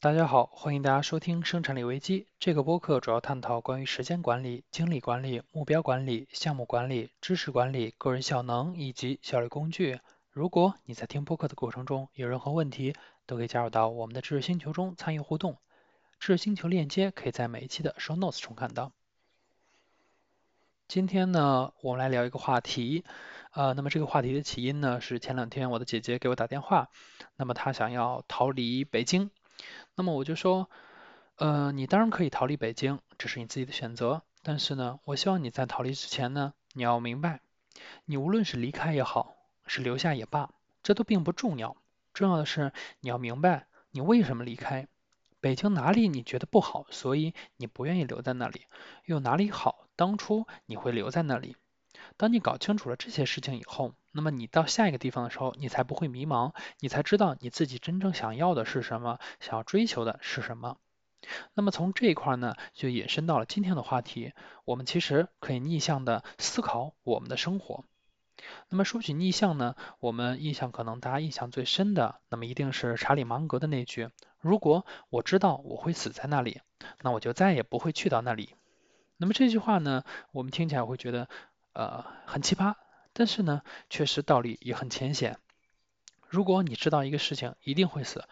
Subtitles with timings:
[0.00, 2.28] 大家好，欢迎大家收听生产力危机。
[2.38, 9.98] 这个播客主要探讨关于时间管理、精力管理、目标管理、项目管理、知识管理、个人效能以及效率工具。
[10.30, 12.94] 如果你在听播客的过程中有任何问题，
[13.26, 15.58] 都可以加入到我们的知识星球中参与互动。
[16.20, 18.92] 知识星球链接可以在每一期的 show notes 中看到。
[20.86, 23.02] 今天呢，我们来聊一个话题。
[23.50, 26.88] 呃，那么这个话题的起因呢，是前两天我的姐姐给我打电话，
[27.34, 29.32] 那么她想要逃离北京。
[29.94, 30.70] 那么我就说，
[31.36, 34.22] 呃，你当然可以逃离北京，这是你自己的选择。
[34.42, 37.40] 但是呢，我希望你在逃离之前呢，你要明白，
[38.04, 39.34] 你无论是离开也好，
[39.66, 40.50] 是留下也罢，
[40.82, 41.76] 这都并不重要。
[42.14, 44.88] 重要的是你要明白你为什么离开。
[45.40, 48.66] 北京哪里你觉得不好，所以你不愿意留在那里？
[49.04, 51.56] 又哪里好，当初你会留在那里？
[52.18, 60.78] 当你搞清楚了这些事情以后，那么你到下一个地方的时候，你才不会迷茫，你才知道你自己真正想要的是什么，想要追求的是什么。
[61.54, 64.32] 那么从这一块呢，就引申到了今天的话题，
[64.64, 67.84] 我们其实可以逆向的思考我们的生活。
[68.68, 74.10] 那么说起逆向呢，我们印象可能大家印象最深的，那么一定是查理芒格的那句：
[74.40, 76.62] 如果我知道我会死在那里，
[77.02, 78.56] 那我就再也不会去到那里。
[79.18, 81.28] 那么这句话呢，我们听起来会觉得。
[81.78, 82.74] 呃，很奇葩，
[83.12, 85.38] 但是呢，确实道理也很浅显。
[86.26, 88.24] 如果你知道一个事情一定会死，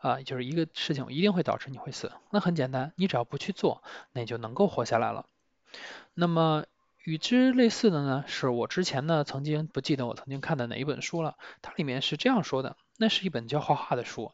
[0.00, 5.24] 啊，就是一个事情一定会导致你会死，那很简单，你只要不去做，那你就能够活下来了。
[6.12, 6.66] 那么
[7.02, 14.32] 与之类似的呢，是我之前呢曾经不记得我曾经看的哪一本书了，它里面是这样说的，那是一本教画画的书，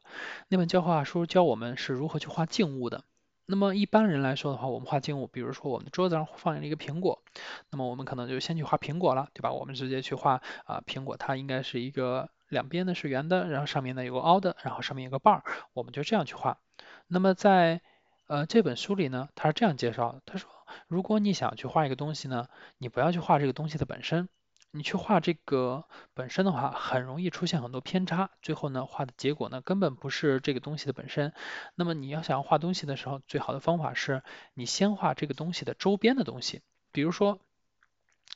[0.49, 3.05] 那本教画书教我们是如何去画静物的。
[3.49, 7.23] 那么一般人来说的话，我们画静物，比如说我们桌子上放了一个苹果，
[7.71, 9.53] 那么我们可能就先去画苹果了，对吧？
[9.53, 16.59] 我们直接去画啊，苹果它应该是一个两边呢是圆的，然后上面呢有个凹的，然后上面有个瓣儿，我们就这样去画。
[17.07, 17.81] 那么在
[18.27, 20.51] 呃这本书里呢，他是这样介绍的，他说
[20.89, 22.49] 如果你想去画一个东西呢，
[22.79, 24.29] 你不要去画这个东西的本身。
[24.77, 31.33] 你去画这个本身的话，很容易出现很多偏差，最后呢，画的结果呢，根本不是这个东西的本身。
[31.75, 34.23] 那么你要想要画东西的时候，最好的方法是
[34.53, 36.61] 你先画这个东西的周边的东西。
[36.93, 37.39] 比如说，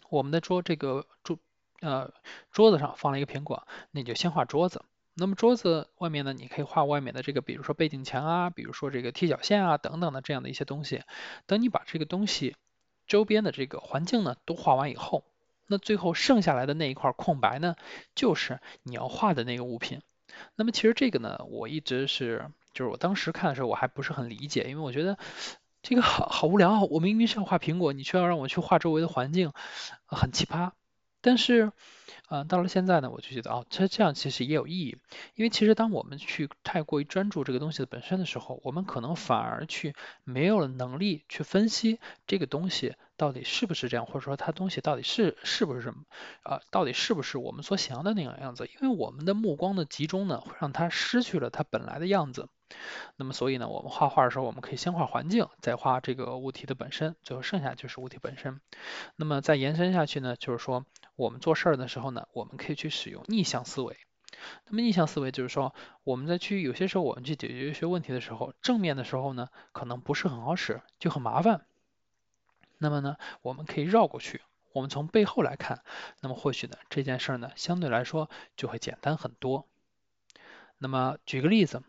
[0.08, 1.38] 我们的桌这个桌
[1.80, 2.12] 呃
[2.50, 4.82] 桌子上放了一个苹果，那你就先画桌子。
[5.12, 11.02] 那么桌子外面呢，你可以画外面的这个，比如说背景墙啊，比如说这个踢脚线啊等等的这样的一些东西。
[11.46, 12.56] 等你把这个东西
[13.06, 15.24] 周边的这个环境呢都画完以后。
[15.70, 17.76] 那最后剩下来的那一块空白呢，
[18.14, 20.02] 就是你要画的那个物品。
[20.56, 25.16] 那么其实这个呢，我一直是，就是我当时看的时候，我还不是很理解，因为我觉得
[25.82, 26.80] 这个好好无聊啊。
[26.82, 29.52] 我明明是要画苹果，你却要让我去画周围的环境，
[30.06, 30.72] 很奇葩。
[31.20, 31.72] 但是。
[32.32, 34.96] 嗯，到了现在呢，我就觉得哦，这这样其实也有意义，
[35.34, 41.98] 因为其实当我们去太过于专注这个东西的本身的时候，我们可能反而去没有了能力去分析
[42.28, 46.04] 这个东西到底是不是这样，或者说它东西到底是是不是什么，
[46.42, 48.66] 啊，到底是不是我们所想要的那个样子？
[48.66, 52.48] 因为我们的目光的集中呢，会让它失去了它本来的样子。
[53.16, 58.58] 那么所以呢，我们画画的时候，我们可以先画环境，再画这个物体的本身，最后剩下就是物体本身。
[59.16, 63.98] 那么再延伸下去呢，就是说我们做事儿的时候呢，我们可以去使用逆向思维。
[64.66, 71.66] 那么逆向思维就是说，我们在去有些时候我们去解决一些问题的时候，正面的时候呢，可能不是很好使，就很麻烦。
[72.80, 74.40] 那么呢，我们可以绕过去，
[74.72, 75.84] 我们从背后来看，
[76.20, 79.68] 那么或许呢，这件事儿呢，相对来说就会简单很多。
[80.78, 81.82] 那么举个例子。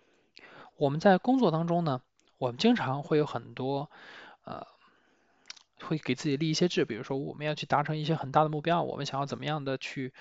[0.78, 2.02] 我们在工作当中呢，
[2.40, 3.92] 我们经常会有很多
[4.46, 4.66] 呃，
[5.80, 10.12] 会给自己立一些志，比如说我们要去达成一些很大的目标，我们想要怎么样的去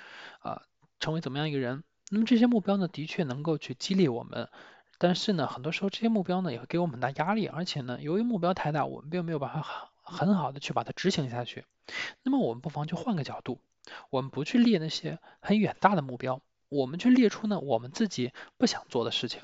[0.40, 0.60] 啊
[0.98, 1.82] 成为怎么样一个人。
[2.10, 4.50] 那么这些目标呢，的确能够去激励我们，
[4.98, 11.64] 但是呢，很多时候这些目标呢也会给我们很大压力，而且呢，由于目标太大，我们并没有办法很好的去把它执行下去。
[12.22, 13.60] 那么我们不妨就换个角度，
[14.10, 19.42] 我们不去列那些很远大的目标，我们去列出呢我们自己不想做的事情，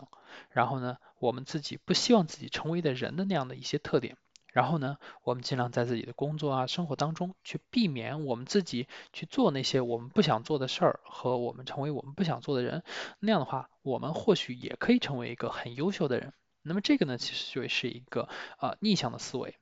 [0.50, 0.98] 然后呢。
[1.18, 4.18] 我们自己不希望自己成为的人的那样的一些特点，
[4.52, 12.84] 然后呢，我们尽量在自己的工作啊、生活当中去避免我们自己去做那些我们不想做的事儿和我们成为我们不想做的人，
[13.18, 16.34] 那样的话，我们或许也可以成为一个很优秀的人。
[16.60, 18.28] 那么这个呢，其实就是一个
[18.58, 19.56] 啊逆向的思维。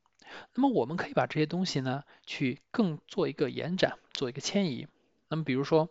[0.55, 4.89] 那么我们可以把这些东西呢，去更做一个延展，做一个迁移。
[5.29, 5.89] 那么比如说。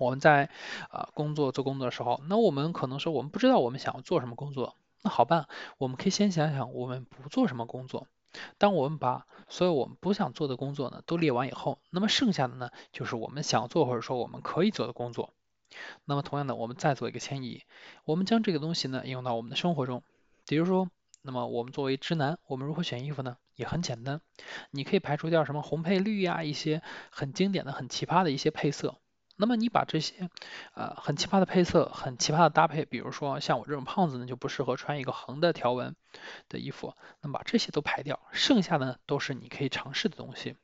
[0.00, 0.48] 我们在
[0.90, 8.06] 啊工作做工作的时候，那我们可能说我们不知道我们想要做什么工作，那好办，我们可以先想想我们不做什么工作。
[8.58, 15.34] 当我们把所有我们不想做的工作呢都列完以后，那么剩下的呢就是我们想做或者说我们可以做的工作。
[16.04, 17.64] 那么同样的，我们再做一个迁移，
[18.04, 20.04] 我们将这个东西呢应用到我们的生活中，
[20.46, 20.88] 比如说，
[21.28, 23.36] 那么我们作为直男，我们如何选衣服呢？
[23.54, 24.22] 也很简单，
[24.70, 26.80] 你可以排除掉什么红配绿呀，一些
[27.10, 28.96] 很经典的、很奇葩的一些配色。
[29.36, 30.30] 那么你把这些
[30.72, 35.94] 呃很奇葩的配色、很奇葩的搭配，比如说像我这种胖子呢，就不适合穿一个横的条纹
[36.48, 40.56] 的衣服，那么把这些都排掉，剩下的都是你可以尝试的东西。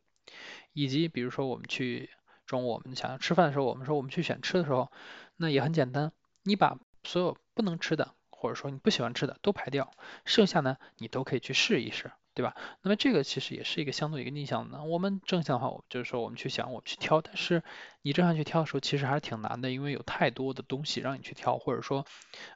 [0.73, 2.09] 以及比如说我们去
[2.47, 4.91] 中午我们想要吃饭的时候，我们说我们去选吃的时候，
[5.37, 6.11] 那也很简单，
[6.43, 9.91] 你把所有不能吃的或者说你不喜欢吃的都排掉，
[10.27, 12.13] 剩下呢你都可以去试一试。
[12.37, 12.57] 对吧？
[12.83, 14.83] 那么这个其实也是一个相对一个逆向的。
[14.83, 17.21] 我们正向的话，我就是说我们去想，我们去挑。
[17.21, 17.63] 但是
[18.03, 22.05] 你正向去挑的时候，其实还是挺难的，因为有太多的东西让你去挑，或者说，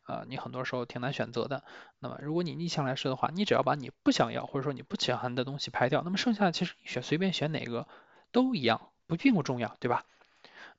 [0.08, 1.62] 呃，你很多时候挺难选择的。
[2.00, 7.86] 那么如果你逆向来说的话，你只要把你不想要或者说你不喜欢的东西排掉，那么剩下的其实选随便选哪个
[8.32, 10.04] 都一样，不并不重要，对吧？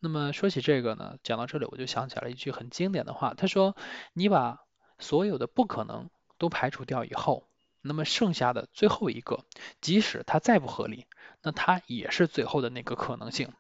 [0.01, 3.77] 那么说起这个呢，讲到这里我就想起来一句很经典的话，他说
[4.11, 4.59] ：“你把
[4.99, 7.45] 所有的不可能都排除掉以后。”
[7.81, 9.45] 那么剩下的最后一个，
[9.79, 11.07] 即使它再不合理，
[11.41, 13.53] 那它也是最后的那个可能性。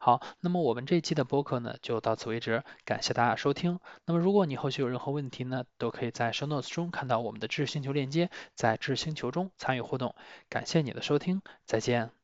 [0.00, 3.78] 好，那么我们这一期的播客呢就到此为止，感谢大家收听。
[4.06, 10.16] 那么如果你后续有任何问题呢，都可以在 show notes 中看到我们的知识星球链接，在知识星球中参与互动。
[10.48, 12.17] 感谢你的收听，再见。